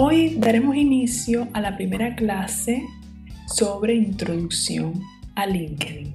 [0.00, 2.84] Hoy daremos inicio a la primera clase
[3.48, 5.02] sobre introducción
[5.34, 6.14] a LinkedIn.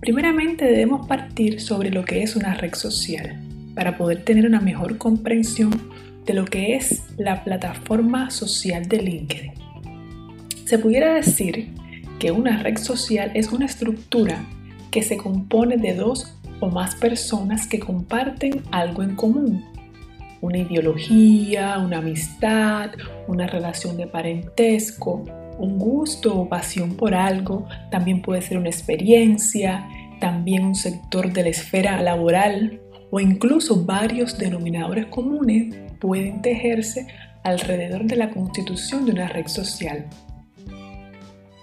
[0.00, 3.38] Primeramente debemos partir sobre lo que es una red social
[3.74, 5.78] para poder tener una mejor comprensión
[6.24, 9.52] de lo que es la plataforma social de LinkedIn.
[10.64, 11.68] Se pudiera decir
[12.18, 14.42] que una red social es una estructura
[14.90, 19.77] que se compone de dos o más personas que comparten algo en común.
[20.40, 22.90] Una ideología, una amistad,
[23.26, 25.24] una relación de parentesco,
[25.58, 29.88] un gusto o pasión por algo, también puede ser una experiencia,
[30.20, 37.06] también un sector de la esfera laboral o incluso varios denominadores comunes pueden tejerse
[37.42, 40.06] alrededor de la constitución de una red social.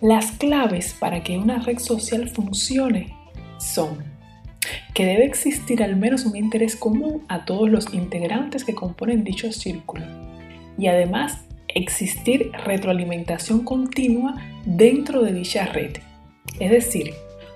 [0.00, 3.14] Las claves para que una red social funcione
[3.58, 4.15] son
[4.94, 9.52] que debe existir al menos un interés común a todos los integrantes que componen dicho
[9.52, 10.04] círculo
[10.78, 15.96] y además existir retroalimentación continua dentro de dicha red.
[16.58, 17.12] Es decir,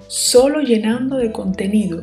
[0.09, 2.03] solo llenando de contenido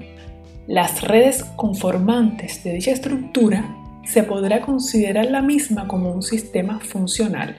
[0.67, 3.73] las redes conformantes de dicha estructura
[4.05, 7.57] se podrá considerar la misma como un sistema funcional.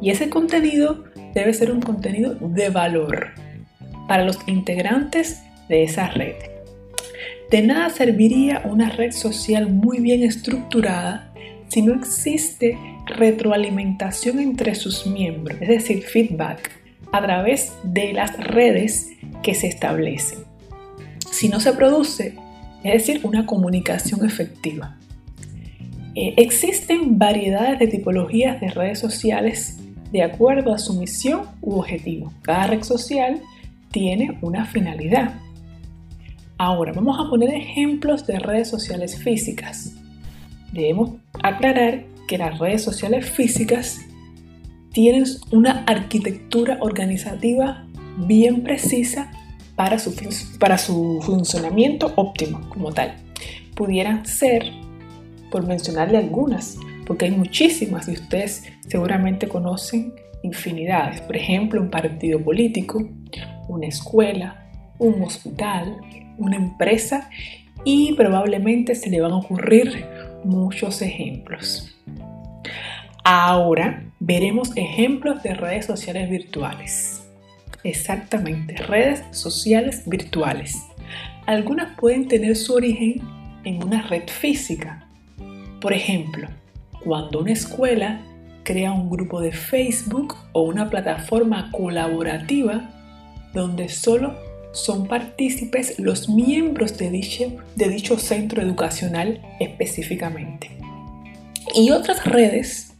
[0.00, 3.28] Y ese contenido debe ser un contenido de valor
[4.08, 6.49] para los integrantes de esa red.
[7.50, 11.32] De nada serviría una red social muy bien estructurada
[11.68, 16.70] si no existe retroalimentación entre sus miembros, es decir, feedback,
[17.10, 19.10] a través de las redes
[19.42, 20.40] que se establecen.
[21.32, 22.36] Si no se produce,
[22.84, 24.96] es decir, una comunicación efectiva.
[26.14, 29.78] Eh, existen variedades de tipologías de redes sociales
[30.12, 32.32] de acuerdo a su misión u objetivo.
[32.42, 33.40] Cada red social
[33.90, 35.34] tiene una finalidad.
[36.62, 39.94] Ahora vamos a poner ejemplos de redes sociales físicas.
[40.72, 44.02] Debemos aclarar que las redes sociales físicas
[44.92, 47.86] tienen una arquitectura organizativa
[48.18, 49.32] bien precisa
[49.74, 50.14] para su,
[50.58, 53.16] para su funcionamiento óptimo como tal.
[53.74, 54.70] Pudieran ser,
[55.50, 56.76] por mencionarle algunas,
[57.06, 60.12] porque hay muchísimas y ustedes seguramente conocen
[60.42, 61.22] infinidades.
[61.22, 63.02] Por ejemplo, un partido político,
[63.66, 65.96] una escuela, un hospital,
[66.40, 67.30] una empresa
[67.84, 70.04] y probablemente se le van a ocurrir
[70.44, 71.96] muchos ejemplos.
[73.24, 77.22] Ahora veremos ejemplos de redes sociales virtuales.
[77.84, 80.76] Exactamente, redes sociales virtuales.
[81.46, 83.20] Algunas pueden tener su origen
[83.64, 85.06] en una red física.
[85.80, 86.48] Por ejemplo,
[87.04, 88.20] cuando una escuela
[88.64, 92.90] crea un grupo de Facebook o una plataforma colaborativa
[93.54, 94.36] donde solo
[94.72, 100.70] son partícipes los miembros de dicho, de dicho centro educacional específicamente.
[101.74, 102.94] Y otras redes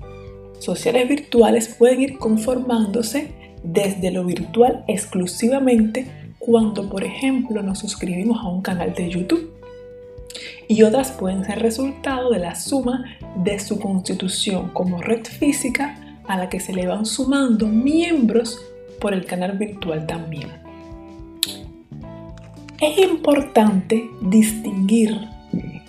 [0.59, 3.33] sociales virtuales pueden ir conformándose
[3.63, 6.07] desde lo virtual exclusivamente
[6.39, 9.53] cuando, por ejemplo, nos suscribimos a un canal de YouTube.
[10.69, 13.05] Y otras pueden ser resultado de la suma
[13.37, 18.59] de su constitución como red física a la que se le van sumando miembros
[19.01, 20.70] por el canal virtual también.
[22.81, 25.15] Es importante distinguir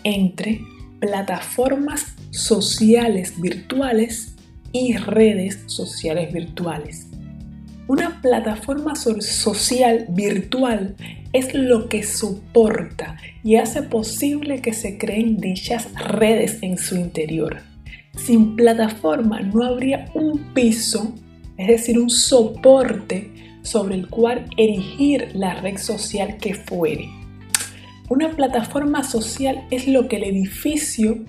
[0.03, 0.59] entre
[0.99, 4.35] plataformas sociales virtuales
[4.73, 7.07] y redes sociales virtuales.
[7.87, 10.97] Una plataforma social virtual
[11.31, 17.61] es lo que soporta y hace posible que se creen dichas redes en su interior.
[18.17, 21.15] Sin plataforma no habría un piso,
[21.57, 27.09] es decir, un soporte sobre el cual erigir la red social que fuere.
[28.09, 31.19] Una plataforma social es lo que el edificio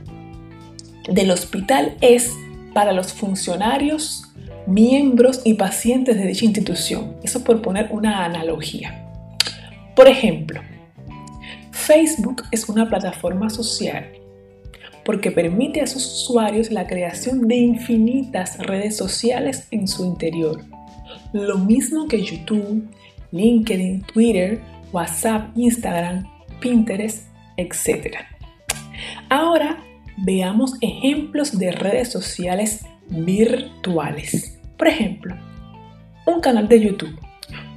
[1.09, 2.32] del hospital es
[2.75, 4.25] para los funcionarios,
[4.66, 7.16] miembros y pacientes de dicha institución.
[7.22, 9.06] Eso por poner una analogía.
[9.94, 10.60] Por ejemplo,
[11.70, 14.06] Facebook es una plataforma social
[15.05, 20.71] porque permite a sus usuarios la creación de infinitas redes sociales en su interior
[21.32, 22.88] lo mismo que YouTube,
[23.31, 24.61] LinkedIn, Twitter,
[24.93, 26.26] WhatsApp, Instagram,
[26.61, 27.26] Pinterest,
[27.56, 28.17] etc.
[29.29, 29.82] Ahora
[30.19, 34.61] veamos ejemplos de redes sociales virtuales.
[34.76, 35.34] Por ejemplo,
[36.26, 37.19] un canal de YouTube.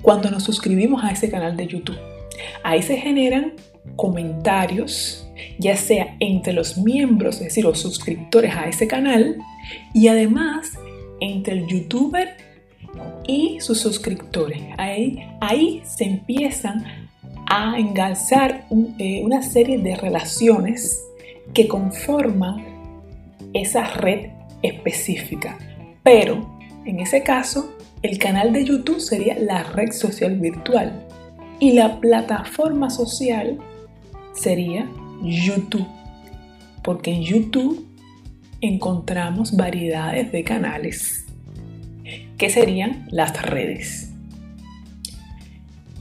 [0.01, 1.97] Cuando nos suscribimos a ese canal de YouTube,
[2.63, 3.53] ahí se generan
[3.95, 9.37] comentarios, ya sea entre los miembros, es decir, los suscriptores a ese canal,
[9.93, 10.73] y además
[11.21, 12.44] entre el youtuber
[13.27, 14.61] y sus suscriptores.
[14.77, 16.85] Ahí, ahí se empiezan
[17.47, 18.65] a engalzar
[18.99, 21.01] eh, una serie de relaciones
[21.53, 22.65] que conforman
[23.53, 24.29] esa red
[24.61, 25.57] específica.
[26.03, 31.05] Pero en ese caso, el canal de YouTube sería la red social virtual
[31.59, 33.57] y la plataforma social
[34.33, 34.89] sería
[35.23, 35.87] YouTube.
[36.83, 37.87] Porque en YouTube
[38.61, 41.24] encontramos variedades de canales,
[42.37, 44.11] que serían las redes.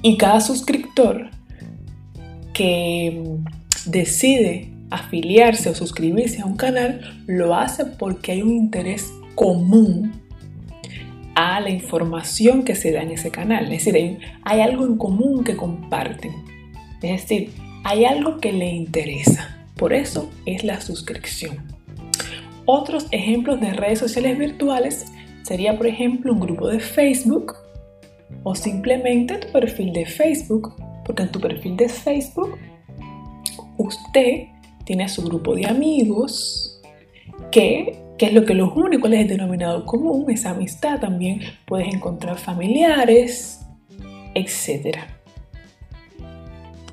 [0.03, 1.31] Y cada suscriptor
[2.53, 3.39] que
[3.87, 10.13] decide afiliarse o suscribirse a un canal lo hace porque hay un interés común
[11.35, 13.65] a la información que se da en ese canal.
[13.73, 16.33] Es decir, hay, algo en común que comparten.
[17.03, 17.51] Es decir,
[17.83, 19.67] hay algo que le interesa.
[19.77, 21.59] Por eso es la suscripción.
[22.67, 25.07] Otros ejemplos de redes sociales virtuales
[25.45, 27.55] sería, por ejemplo, un grupo de Facebook
[28.43, 30.75] o simplemente tu perfil de Facebook,
[31.05, 32.59] porque en tu perfil de Facebook
[33.77, 34.49] usted
[34.85, 36.81] tiene su grupo de amigos
[37.51, 41.41] que, que es lo que los une, cuál es el denominador común, esa amistad también
[41.67, 43.61] puedes encontrar familiares,
[44.35, 44.99] etc.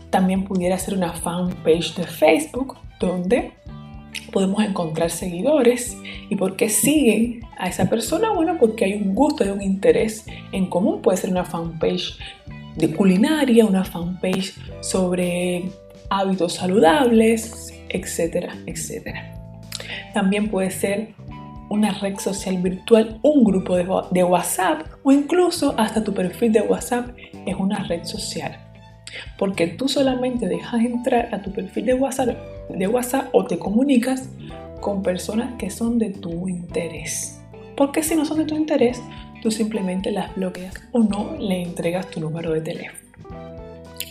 [0.10, 3.54] También pudiera ser una fanpage de Facebook donde
[4.32, 5.98] podemos encontrar seguidores.
[6.30, 8.32] ¿Y por qué siguen a esa persona?
[8.32, 11.02] Bueno, porque hay un gusto, hay un interés en común.
[11.02, 12.18] Puede ser una fanpage
[12.76, 15.70] de culinaria, una fanpage sobre
[16.10, 19.34] hábitos saludables, etcétera, etcétera.
[20.14, 21.14] También puede ser
[21.70, 26.62] una red social virtual, un grupo de, de WhatsApp o incluso hasta tu perfil de
[26.62, 28.58] WhatsApp es una red social.
[29.38, 32.38] Porque tú solamente dejas entrar a tu perfil de WhatsApp
[32.78, 34.30] de WhatsApp o te comunicas
[34.80, 37.40] con personas que son de tu interés.
[37.78, 39.02] Porque si no son de tu interés,
[39.42, 43.02] tú simplemente las bloqueas o no le entregas tu número de teléfono.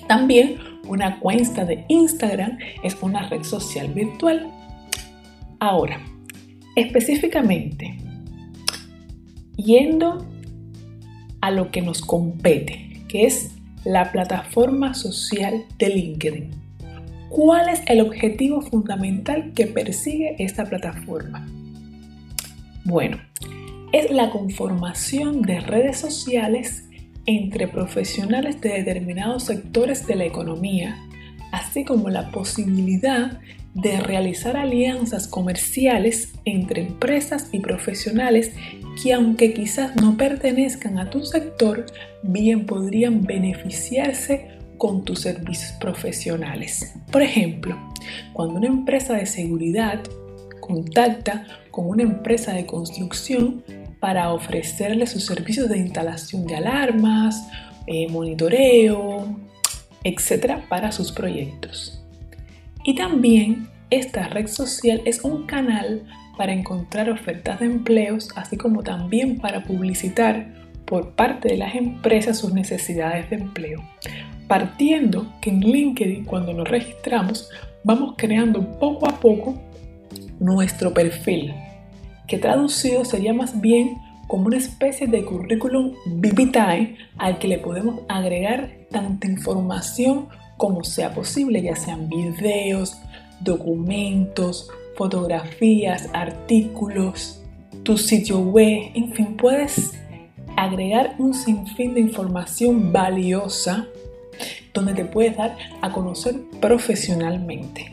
[0.08, 4.50] También una cuenta de Instagram es una red social virtual.
[5.60, 6.00] Ahora,
[6.74, 7.98] específicamente,
[9.56, 10.26] yendo
[11.40, 13.52] a lo que nos compete, que es
[13.84, 16.59] la plataforma social de LinkedIn.
[17.30, 21.46] ¿Cuál es el objetivo fundamental que persigue esta plataforma?
[22.84, 23.18] Bueno,
[23.92, 26.88] es la conformación de redes sociales
[27.26, 30.98] entre profesionales de determinados sectores de la economía,
[31.52, 33.38] así como la posibilidad
[33.74, 38.52] de realizar alianzas comerciales entre empresas y profesionales
[39.00, 41.86] que aunque quizás no pertenezcan a tu sector,
[42.24, 46.94] bien podrían beneficiarse con tus servicios profesionales.
[47.12, 47.78] Por ejemplo,
[48.32, 50.00] cuando una empresa de seguridad
[50.58, 53.62] contacta con una empresa de construcción
[54.00, 57.46] para ofrecerle sus servicios de instalación de alarmas,
[57.86, 59.38] eh, monitoreo,
[60.02, 62.02] etcétera, para sus proyectos.
[62.82, 66.06] Y también esta red social es un canal
[66.38, 70.59] para encontrar ofertas de empleos, así como también para publicitar
[70.90, 73.80] por parte de las empresas sus necesidades de empleo.
[74.48, 77.48] Partiendo que en LinkedIn cuando nos registramos
[77.84, 79.54] vamos creando poco a poco
[80.40, 81.54] nuestro perfil,
[82.26, 88.00] que traducido sería más bien como una especie de currículum vitae al que le podemos
[88.08, 92.96] agregar tanta información como sea posible, ya sean videos,
[93.40, 97.42] documentos, fotografías, artículos,
[97.84, 99.94] tu sitio web, en fin, puedes
[100.60, 103.86] agregar un sinfín de información valiosa
[104.74, 107.90] donde te puedes dar a conocer profesionalmente.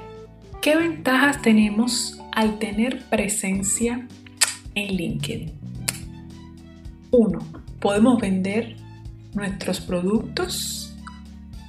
[0.61, 4.05] ¿Qué ventajas tenemos al tener presencia
[4.75, 5.53] en LinkedIn?
[7.11, 7.39] Uno,
[7.79, 8.75] podemos vender
[9.33, 10.93] nuestros productos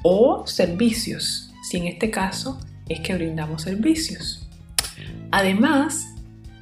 [0.03, 4.49] o servicios, si en este caso es que brindamos servicios.
[5.31, 6.09] Además,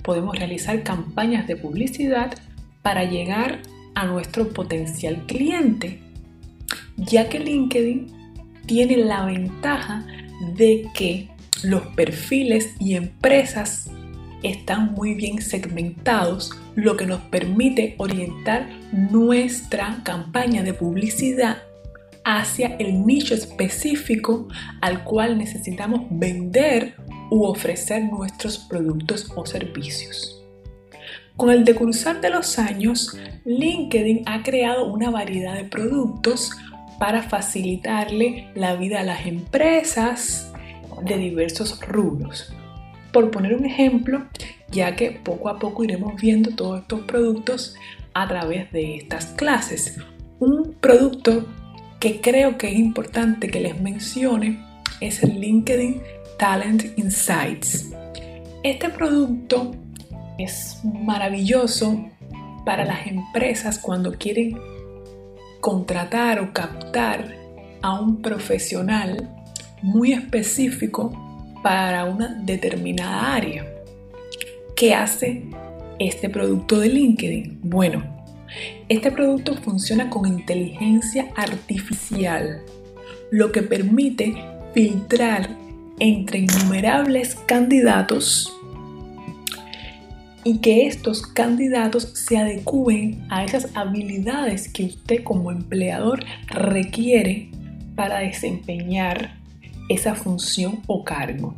[0.02, 2.34] podemos realizar campañas de publicidad
[2.82, 3.62] para llegar
[3.96, 6.00] a nuestro potencial cliente,
[6.96, 8.06] ya que LinkedIn
[8.66, 10.06] tiene la ventaja
[10.54, 11.28] de que
[11.64, 13.90] los perfiles y empresas
[14.42, 21.62] están muy bien segmentados, lo que nos permite orientar nuestra campaña de publicidad
[22.22, 24.46] hacia el nicho específico
[24.82, 26.96] al cual necesitamos vender
[27.30, 30.45] u ofrecer nuestros productos o servicios.
[31.36, 33.14] Con el decursar de los años,
[33.44, 36.50] LinkedIn ha creado una variedad de productos
[36.98, 40.50] para facilitarle la vida a las empresas
[41.02, 42.54] de diversos rubros.
[43.12, 44.24] Por poner un ejemplo,
[44.70, 47.74] ya que poco a poco iremos viendo todos estos productos
[48.14, 49.98] a través de estas clases.
[50.38, 51.46] Un producto
[52.00, 54.64] que creo que es importante que les mencione
[55.00, 56.00] es el LinkedIn
[56.38, 57.90] Talent Insights.
[58.62, 59.74] Este producto
[60.38, 62.04] es maravilloso
[62.64, 64.58] para las empresas cuando quieren
[65.60, 67.34] contratar o captar
[67.82, 69.30] a un profesional
[69.82, 71.12] muy específico
[71.62, 73.66] para una determinada área.
[74.74, 75.44] ¿Qué hace
[75.98, 77.60] este producto de LinkedIn?
[77.62, 78.04] Bueno,
[78.88, 82.62] este producto funciona con inteligencia artificial,
[83.30, 84.34] lo que permite
[84.74, 85.48] filtrar
[85.98, 88.55] entre innumerables candidatos
[90.46, 97.50] y que estos candidatos se adecúen a esas habilidades que usted como empleador requiere
[97.96, 99.40] para desempeñar
[99.88, 101.56] esa función o cargo.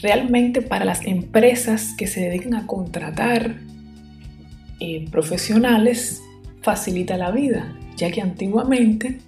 [0.00, 3.56] Realmente para las empresas que se dedican a contratar
[4.78, 6.22] eh, profesionales
[6.62, 9.18] facilita la vida, ya que antiguamente,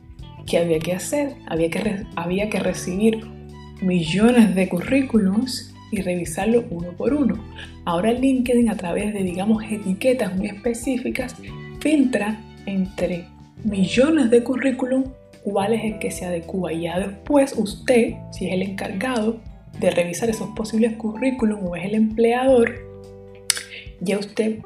[0.46, 1.34] ¿qué había que hacer?
[1.48, 3.26] Había que, había que recibir
[3.82, 7.42] millones de currículums y revisarlo uno por uno.
[7.84, 11.36] Ahora LinkedIn a través de, digamos, etiquetas muy específicas,
[11.80, 13.24] filtra entre
[13.64, 15.04] millones de currículum
[15.44, 19.40] cuál es el que se adecua y ya después usted, si es el encargado
[19.80, 22.74] de revisar esos posibles currículum o es el empleador,
[24.00, 24.58] ya usted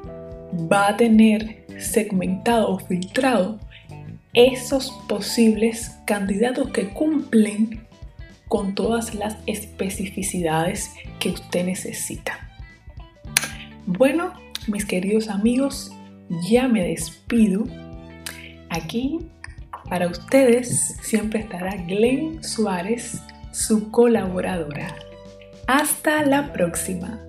[0.71, 3.59] va a tener segmentado o filtrado
[4.33, 7.81] esos posibles candidatos que cumplen
[8.53, 12.37] con todas las especificidades que usted necesita.
[13.87, 14.31] Bueno,
[14.67, 15.91] mis queridos amigos,
[16.47, 17.63] ya me despido.
[18.69, 19.21] Aquí
[19.89, 24.97] para ustedes siempre estará Glenn Suárez, su colaboradora.
[25.65, 27.25] Hasta la próxima.